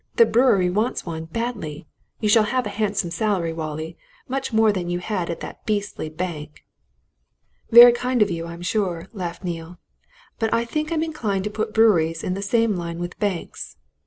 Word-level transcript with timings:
The 0.15 0.25
brewery 0.25 0.67
wants 0.71 1.05
one, 1.05 1.25
badly. 1.25 1.87
You 2.21 2.27
shall 2.27 2.45
have 2.45 2.65
a 2.65 2.69
handsome 2.71 3.11
salary, 3.11 3.53
Wallie 3.53 3.99
much 4.27 4.51
more 4.51 4.71
than 4.71 4.89
you 4.89 4.97
had 4.97 5.29
at 5.29 5.41
that 5.41 5.63
beastly 5.67 6.09
bank!" 6.09 6.65
"Very 7.69 7.91
kind 7.91 8.23
of 8.23 8.31
you, 8.31 8.47
I'm 8.47 8.63
sure," 8.63 9.09
laughed 9.13 9.43
Neale. 9.43 9.77
"But 10.39 10.51
I 10.55 10.65
think 10.65 10.91
I'm 10.91 11.03
inclined 11.03 11.43
to 11.43 11.51
put 11.51 11.71
breweries 11.75 12.23
in 12.23 12.33
the 12.33 12.41
same 12.41 12.75
line 12.75 12.97
with 12.97 13.19
banks. 13.19 13.77